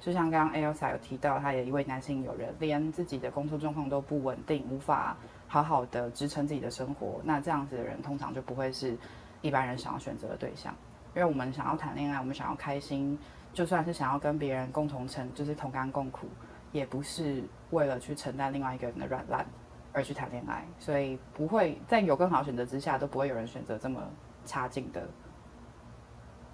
[0.00, 7.20] 就像刚刚 Elsa 有提到，她有一位男性友人，连自己的工作状况都不稳定，无法好好的支撑自己的生活。
[7.22, 8.98] 那这样子的人，通常就不会是
[9.42, 10.74] 一般人想要选择的对象。
[11.14, 13.16] 因为我们想要谈恋爱，我们想要开心，
[13.52, 16.26] 就算是想要跟别人共同承，就是同甘共苦，
[16.72, 17.44] 也不是
[17.74, 19.44] 为了去承担另外一个人的软烂
[19.92, 20.64] 而去谈恋爱。
[20.78, 24.00] 所以不会在有更好选择之下，都不会有人选择这么
[24.46, 25.06] 差劲的。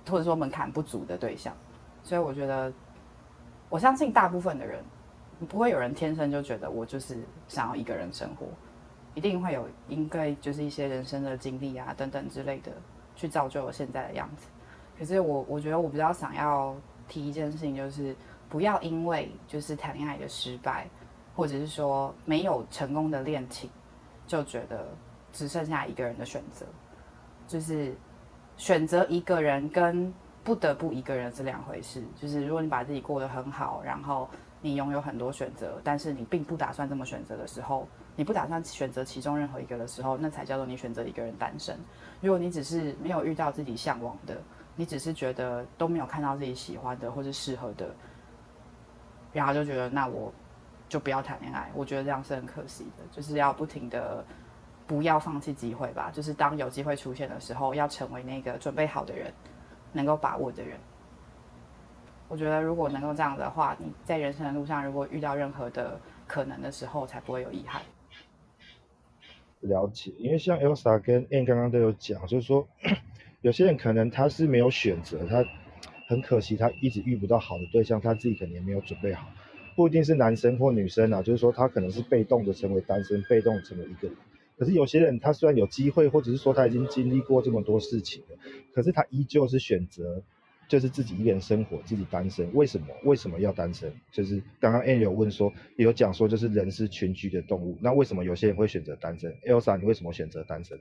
[0.08, 1.54] 或者说门槛不足的对象，
[2.02, 2.72] 所以我觉得，
[3.68, 4.82] 我相信大部分的人，
[5.46, 8.46] 不会有人天生就觉得我就是想要一个人生活，
[9.14, 12.72] 一定会有应该就是一些人生的经历啊等等之类的，
[13.14, 14.48] 去造就我现在的样子。
[14.98, 16.74] 可是我我觉得我比较想要
[17.06, 18.16] 提一件事情，就是
[18.48, 20.88] 不要因为就是谈恋爱的失败，
[21.34, 23.70] 或者是说没有成功的恋情，
[24.26, 24.88] 就觉得
[25.32, 26.66] 只剩下一个人的选择，
[27.46, 27.94] 就是。
[28.56, 30.12] 选择一个人跟
[30.44, 32.04] 不得不一个人是两回事。
[32.14, 34.28] 就是如果你把自己过得很好，然后
[34.60, 41.74] 你拥有很多选择，但是你并不打算这么选择的时候，你不打算选择其中任何一个的时候，那才叫做你选择一个人单身。
[42.20, 44.36] 如果你只是没有遇到自己向往的，
[44.76, 47.88] 你只是觉得都没有看到自己喜欢的或是适合的，
[49.32, 50.30] 然后就觉得那我
[50.90, 51.70] 就不要谈恋爱。
[51.74, 54.22] 我觉得这样是很可惜的，就是要不停的。
[54.86, 59.32] 不要放弃机会吧，就是当有机会出现的时候，要成为那个准备好的人，
[59.92, 60.76] 能够把握的人。
[62.26, 67.80] 我觉得如果能够这样的话，你在人生的路上，如果遇到任何的可能的时候，才不会有遗憾。
[69.60, 72.66] 了解，因为像 Elsa 跟 Anne 刚刚都有讲，就是说
[73.42, 75.44] 有些人可能他是没有选择，他
[76.08, 79.28] 很可惜，他一直遇不到好的对象，他自己可能也没有准备好，
[79.76, 84.16] 不一定是男生或女生啊，就是说他可能是被动的成为单身，被动成为一个人。
[84.58, 88.36] 可是有些人，他虽然有机会，或者是说他已经经历过这么多事情了，
[88.74, 90.22] 可是他依旧是选择，
[90.68, 92.52] 就是自己一个人生活，自己单身。
[92.52, 92.88] 为什么？
[93.04, 93.90] 为什么要单身？
[94.12, 97.78] 就是刚刚 Anne 有问说，有讲说，就是人是群居的动物。
[97.80, 100.78] 那为什么有些人会选择单身？Elsa，你为什么选择单身？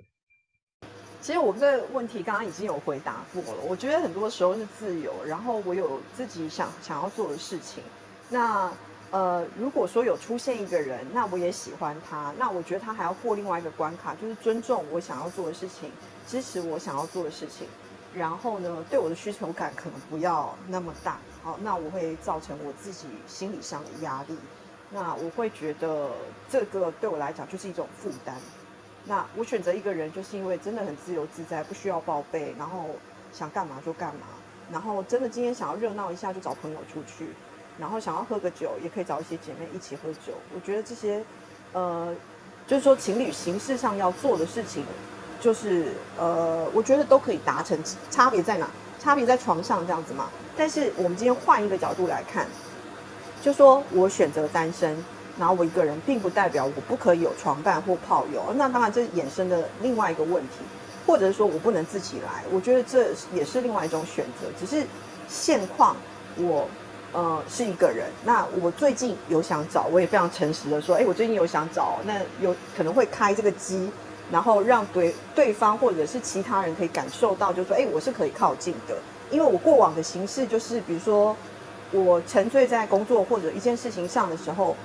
[1.21, 3.61] 其实我这个问题刚刚已经有回答过了。
[3.67, 7.81] 我觉得很多时候是自由，然后我有自己想想要做的事情。
[8.30, 8.71] 那
[9.11, 15.91] 呃，如果说有出现一个人，那我也喜欢他，那我觉得他还要过另外一个关卡，就是尊重我想要做的事情，
[16.27, 17.67] 支持我想要做的事情，
[18.13, 24.38] 然后呢，对我的需求感可能不要那么大，好，那我会造成我自己心理上的压力，
[24.91, 26.11] 那我会觉得
[26.47, 28.36] 这个对我来讲就是一种负担。
[29.05, 32.86] 那我选择一个人，就是因为真的很自由自在，不需要报备，然后
[33.34, 34.27] 想干嘛就干嘛，
[34.71, 37.30] 然后真的今天想要热闹一下，就找朋友出去。
[37.80, 40.34] 然后想要喝个酒，也可以找一些姐妹一起喝酒。
[40.53, 41.23] 我觉得这些，
[41.71, 42.13] 呃，
[42.67, 44.84] 就是说情侣形式上要做的事情，
[45.39, 47.80] 就是呃，我觉得都可以达成。
[48.11, 48.69] 差别在哪？
[48.99, 50.30] 差别在床上这样子嘛。
[50.57, 52.45] 但是我们今天换一个角度来看，
[53.41, 55.01] 就说我选择单身，
[55.39, 58.43] 然后我一个人，并不代表我不可以有床伴或炮友。
[58.57, 60.57] 那当然这衍生的另外一个问题，
[61.07, 62.43] 或者是说我不能自己来。
[62.51, 64.47] 我觉得这也是另外一种选择。
[64.59, 64.86] 只是
[65.30, 65.95] 现况
[66.36, 66.67] 我。
[67.12, 68.05] 呃，是一个人。
[68.24, 73.89] 那我最近有想找，我也非常诚实的说，哎，我最近有想找，那有可能会开这个机，
[74.32, 78.97] 然后让对对方或者是其他人可以感受到，就说，哎，我是可以靠近的。
[79.32, 81.36] 因为我过往的形式就是，比如说，
[81.91, 84.76] 我沉醉在工作或者一件事情上的时候，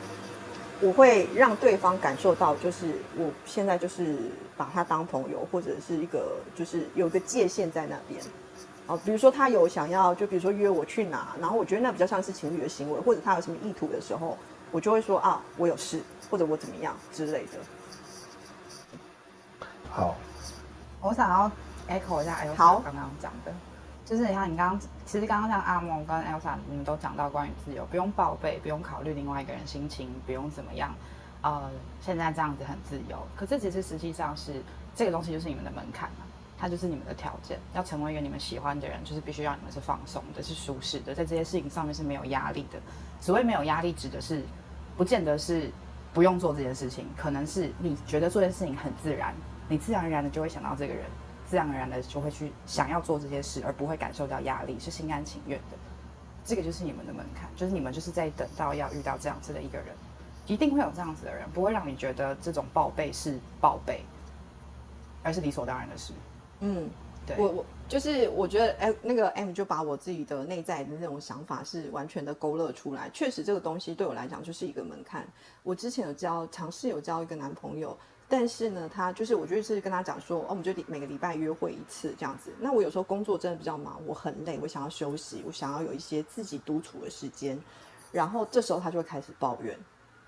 [0.81, 4.17] 我会让对方感受到，就是我现在就是
[4.57, 8.21] 把他当朋友，或者是一个就是有个界限在那边。
[8.87, 14.37] 哦，比如说他有想要，就比如说约我去哪，然后我觉得那比较像是情侣的行为，或者他有什么意图的时候，
[14.71, 17.53] 我就会说啊，我有事，或者我怎么样之类的。
[19.91, 20.15] 好，
[21.01, 21.51] 我想要
[21.89, 23.53] echo 一下 Elsa 好刚刚讲的，
[24.05, 30.95] 就是你看你刚刚，其实刚刚像阿蒙跟 Elsa 你们都讲到关于自由，不用报备，不用考虑另外一个人心情，不用怎么样，
[31.41, 31.71] 呃，
[32.03, 33.17] 现在这样子很自由。
[33.35, 34.63] 可是其实实际上是
[34.95, 36.24] 这个东西就是你们的门槛嘛，
[36.65, 42.81] 它就是你们的条件，要成为一个你们喜欢的人，就是必须让你们是放松的，是舒适的，在这些事情上面是没有压力的。
[43.21, 44.43] 所谓没有压力，指的是
[44.97, 45.71] 不见得是
[46.15, 49.35] 不用做这件事情，可能是你觉得做这件事情很自然，
[49.69, 51.05] 你自然而然的就会想到这个人，
[51.47, 55.77] 自然而然的就会去想要做这些事，而不会感受到压力，是心甘情愿的。
[56.47, 59.89] 这个就是你们的门槛，就是你们就是在等到要遇到这样子的一个人，
[60.47, 64.03] 一定会有这样子的人，不会让你觉得这种报备是报备，
[65.23, 66.15] 而是理所当然的事。
[66.67, 66.89] 嗯，
[67.27, 73.11] 对，我我就是我觉得，哎，那个 M 就把我自己的内在的那种想法是完全的勾勒出来。
[73.11, 75.29] 确实，这个东西对我来讲就是一个门槛。
[75.63, 77.95] 我之前有交尝试有交一个男朋友，
[78.29, 82.51] 但是呢，他就是我就是跟他讲说，哦，我们就每个礼拜约会一次这样子。
[82.59, 87.61] 那我有时候工作真的比较忙，我很累，我想要休息，我想要有一些自己独处的时间。
[88.11, 89.79] 然后这时候他就会开始抱怨，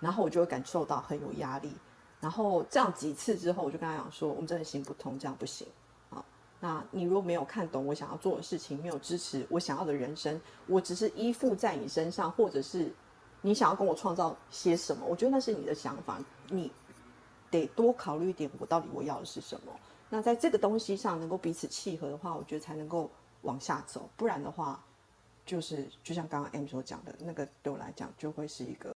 [0.01, 1.73] 然后我就会感受到很有压力。
[2.21, 5.67] 然后这样几次之后，我就跟他讲说，我们真的行不通，这样不行。
[6.67, 12.93] 那你若没有看懂我想要做的事情，没有支持我想要的人生，我只是依附在你身上，或者是
[13.41, 16.73] 你想要跟我创造些什么，我觉得那是你的想法，你
[17.53, 19.73] 得多考虑一点，我到底我要的是什么。
[20.11, 23.09] 那在这个东西上能够彼此契合的话，我觉得才能够
[23.43, 24.85] 往下走，不然的话，
[25.45, 28.93] 就是就像刚刚 M 所讲的那个，对我来讲就会是一个